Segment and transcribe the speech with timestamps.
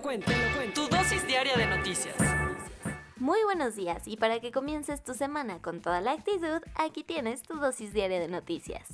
[0.00, 0.82] Lo cuento, te lo cuento.
[0.82, 2.16] Tu dosis diaria de noticias.
[3.16, 7.42] Muy buenos días y para que comiences tu semana con toda la actitud, aquí tienes
[7.42, 8.88] tu dosis diaria de noticias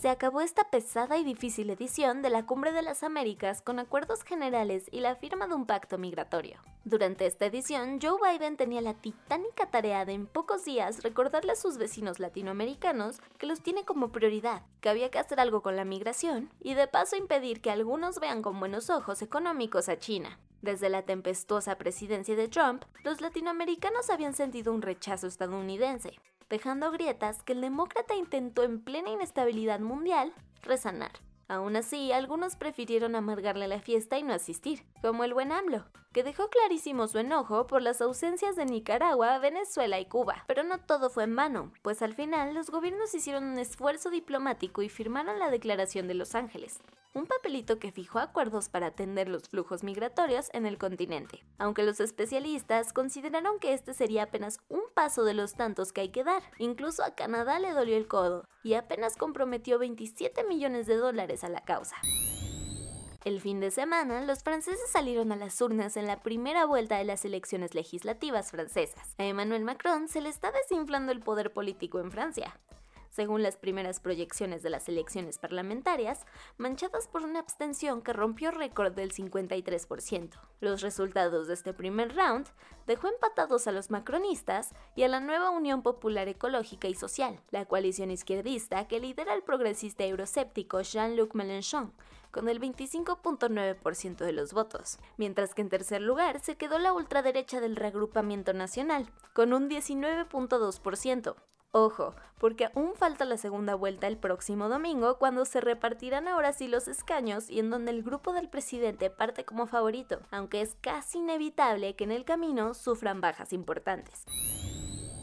[0.00, 4.22] se acabó esta pesada y difícil edición de la Cumbre de las Américas con acuerdos
[4.24, 6.58] generales y la firma de un pacto migratorio.
[6.86, 11.56] Durante esta edición, Joe Biden tenía la titánica tarea de en pocos días recordarle a
[11.56, 15.84] sus vecinos latinoamericanos que los tiene como prioridad, que había que hacer algo con la
[15.84, 20.38] migración y de paso impedir que algunos vean con buenos ojos económicos a China.
[20.62, 26.18] Desde la tempestuosa presidencia de Trump, los latinoamericanos habían sentido un rechazo estadounidense,
[26.50, 31.12] dejando grietas que el demócrata intentó en plena inestabilidad mundial resanar.
[31.48, 36.22] Aún así, algunos prefirieron amargarle la fiesta y no asistir, como el buen AMLO, que
[36.22, 40.44] dejó clarísimo su enojo por las ausencias de Nicaragua, Venezuela y Cuba.
[40.46, 44.82] Pero no todo fue en vano, pues al final los gobiernos hicieron un esfuerzo diplomático
[44.82, 46.80] y firmaron la Declaración de Los Ángeles,
[47.12, 52.00] un papelito que fijó acuerdos para atender los flujos migratorios en el continente, aunque los
[52.00, 56.42] especialistas consideraron que este sería apenas un paso de los tantos que hay que dar.
[56.58, 61.48] Incluso a Canadá le dolió el codo y apenas comprometió 27 millones de dólares a
[61.48, 61.96] la causa.
[63.24, 67.04] El fin de semana, los franceses salieron a las urnas en la primera vuelta de
[67.04, 69.14] las elecciones legislativas francesas.
[69.18, 72.58] A Emmanuel Macron se le está desinflando el poder político en Francia
[73.20, 76.24] según las primeras proyecciones de las elecciones parlamentarias,
[76.56, 80.40] manchadas por una abstención que rompió récord del 53%.
[80.60, 82.46] Los resultados de este primer round
[82.86, 87.66] dejó empatados a los macronistas y a la nueva Unión Popular Ecológica y Social, la
[87.66, 91.92] coalición izquierdista que lidera el progresista euroséptico Jean-Luc Mélenchon,
[92.30, 97.60] con el 25.9% de los votos, mientras que en tercer lugar se quedó la ultraderecha
[97.60, 101.36] del reagrupamiento nacional, con un 19.2%,
[101.72, 106.66] Ojo, porque aún falta la segunda vuelta el próximo domingo, cuando se repartirán ahora sí
[106.66, 111.18] los escaños y en donde el grupo del presidente parte como favorito, aunque es casi
[111.18, 114.24] inevitable que en el camino sufran bajas importantes.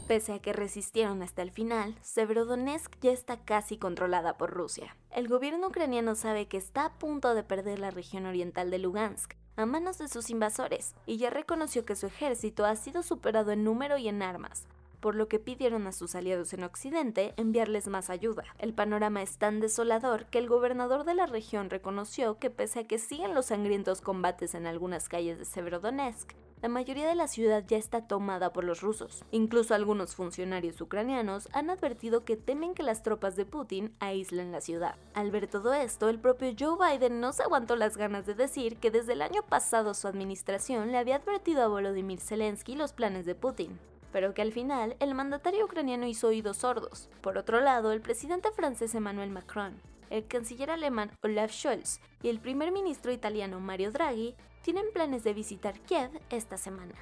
[0.06, 4.96] Pese a que resistieron hasta el final, Severodonetsk ya está casi controlada por Rusia.
[5.10, 9.34] El gobierno ucraniano sabe que está a punto de perder la región oriental de Lugansk
[9.56, 13.64] a manos de sus invasores y ya reconoció que su ejército ha sido superado en
[13.64, 14.66] número y en armas,
[15.00, 18.44] por lo que pidieron a sus aliados en Occidente enviarles más ayuda.
[18.58, 22.86] El panorama es tan desolador que el gobernador de la región reconoció que pese a
[22.86, 27.64] que siguen los sangrientos combates en algunas calles de Severodonetsk, la mayoría de la ciudad
[27.68, 29.24] ya está tomada por los rusos.
[29.30, 34.60] Incluso algunos funcionarios ucranianos han advertido que temen que las tropas de Putin aíslen la
[34.60, 34.96] ciudad.
[35.14, 38.76] Al ver todo esto, el propio Joe Biden no se aguantó las ganas de decir
[38.78, 43.24] que desde el año pasado su administración le había advertido a Volodymyr Zelensky los planes
[43.24, 43.78] de Putin
[44.12, 47.08] pero que al final el mandatario ucraniano hizo oídos sordos.
[47.20, 49.80] Por otro lado, el presidente francés Emmanuel Macron,
[50.10, 55.34] el canciller alemán Olaf Scholz y el primer ministro italiano Mario Draghi tienen planes de
[55.34, 56.94] visitar Kiev esta semana.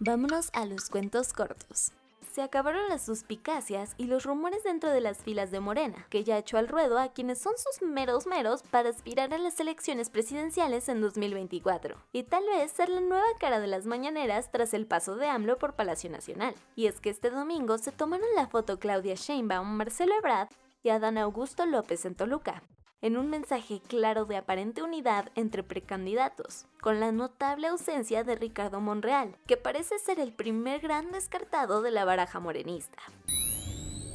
[0.00, 1.92] Vámonos a los cuentos cortos
[2.34, 6.36] se acabaron las suspicacias y los rumores dentro de las filas de Morena, que ya
[6.36, 10.88] echó al ruedo a quienes son sus meros meros para aspirar a las elecciones presidenciales
[10.88, 15.14] en 2024, y tal vez ser la nueva cara de las mañaneras tras el paso
[15.14, 16.56] de AMLO por Palacio Nacional.
[16.74, 20.48] Y es que este domingo se tomaron la foto Claudia Sheinbaum, Marcelo Ebrard
[20.82, 22.64] y Adán Augusto López en Toluca,
[23.04, 28.80] en un mensaje claro de aparente unidad entre precandidatos, con la notable ausencia de Ricardo
[28.80, 33.02] Monreal, que parece ser el primer gran descartado de la baraja morenista.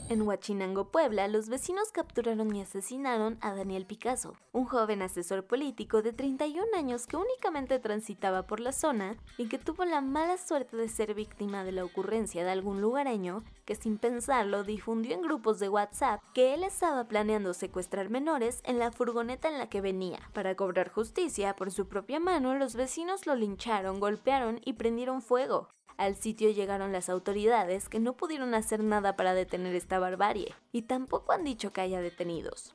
[0.10, 6.02] En Huachinango, Puebla, los vecinos capturaron y asesinaron a Daniel Picasso, un joven asesor político
[6.02, 10.78] de 31 años que únicamente transitaba por la zona y que tuvo la mala suerte
[10.78, 15.60] de ser víctima de la ocurrencia de algún lugareño que sin pensarlo difundió en grupos
[15.60, 20.18] de WhatsApp que él estaba planeando secuestrar menores en la furgoneta en la que venía.
[20.34, 25.70] Para cobrar justicia por su propia mano, los vecinos lo lincharon, golpearon y prendieron fuego.
[26.00, 30.84] Al sitio llegaron las autoridades que no pudieron hacer nada para detener esta barbarie, y
[30.84, 32.74] tampoco han dicho que haya detenidos.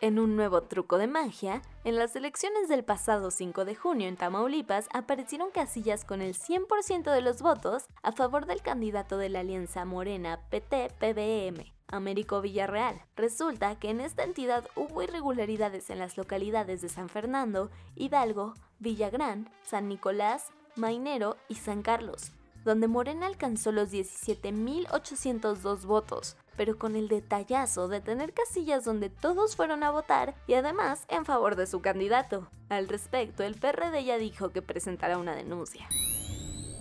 [0.00, 4.16] En un nuevo truco de magia, en las elecciones del pasado 5 de junio en
[4.16, 9.40] Tamaulipas aparecieron casillas con el 100% de los votos a favor del candidato de la
[9.40, 13.02] alianza Morena PT-PBM, Américo Villarreal.
[13.14, 19.50] Resulta que en esta entidad hubo irregularidades en las localidades de San Fernando, Hidalgo, Villagrán,
[19.64, 22.32] San Nicolás, Mainero y San Carlos,
[22.64, 29.56] donde Morena alcanzó los 17.802 votos, pero con el detallazo de tener casillas donde todos
[29.56, 32.48] fueron a votar y además en favor de su candidato.
[32.68, 35.88] Al respecto, el PRD ya dijo que presentará una denuncia.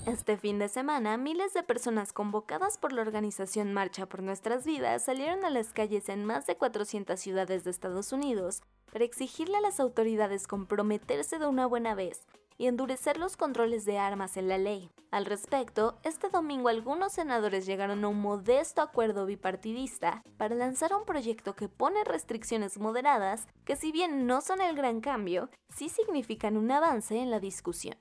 [0.06, 5.06] Este fin de semana, miles de personas convocadas por la organización Marcha por Nuestras Vidas
[5.06, 9.62] salieron a las calles en más de 400 ciudades de Estados Unidos para exigirle a
[9.62, 12.26] las autoridades comprometerse de una buena vez
[12.60, 14.92] y endurecer los controles de armas en la ley.
[15.10, 21.06] Al respecto, este domingo algunos senadores llegaron a un modesto acuerdo bipartidista para lanzar un
[21.06, 26.58] proyecto que pone restricciones moderadas que si bien no son el gran cambio, sí significan
[26.58, 27.98] un avance en la discusión.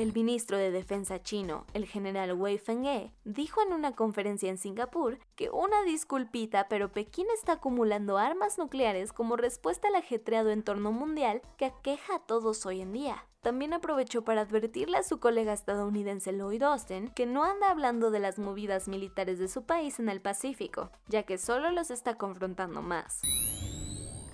[0.00, 5.18] El ministro de Defensa chino, el general Wei Fenghe, dijo en una conferencia en Singapur
[5.36, 11.42] que una disculpita, pero Pekín está acumulando armas nucleares como respuesta al ajetreado entorno mundial
[11.58, 13.26] que aqueja a todos hoy en día.
[13.42, 18.20] También aprovechó para advertirle a su colega estadounidense Lloyd Austin que no anda hablando de
[18.20, 22.80] las movidas militares de su país en el Pacífico, ya que solo los está confrontando
[22.80, 23.20] más.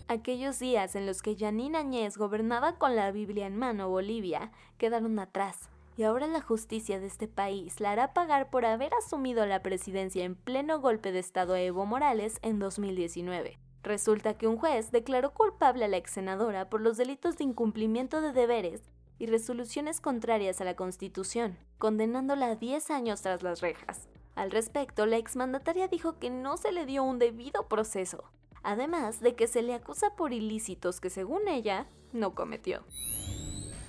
[0.09, 5.19] Aquellos días en los que Janine Añez gobernaba con la Biblia en mano Bolivia quedaron
[5.19, 9.65] atrás, y ahora la justicia de este país la hará pagar por haber asumido la
[9.65, 13.59] presidencia en pleno golpe de Estado a Evo Morales en 2019.
[13.83, 18.21] Resulta que un juez declaró culpable a la ex senadora por los delitos de incumplimiento
[18.21, 18.83] de deberes
[19.19, 24.09] y resoluciones contrarias a la Constitución, condenándola a 10 años tras las rejas.
[24.37, 28.23] Al respecto, la exmandataria dijo que no se le dio un debido proceso,
[28.67, 32.83] además de que se le acusa por ilícitos que según ella no cometió.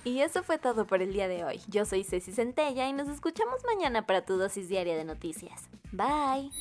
[0.04, 1.60] Y eso fue todo por el día de hoy.
[1.68, 5.70] Yo soy Ceci Centella y nos escuchamos mañana para tu dosis diaria de noticias.
[5.92, 6.52] Bye.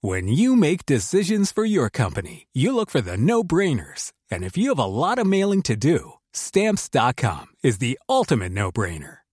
[0.00, 4.12] When you make decisions for your company, you look for the no-brainers.
[4.30, 9.25] And if you have a lot of mailing to do, stamps.com is the ultimate no-brainer.